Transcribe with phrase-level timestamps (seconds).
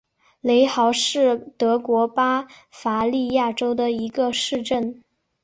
[0.39, 5.03] 雷豪是德国巴伐利亚州的一个市镇。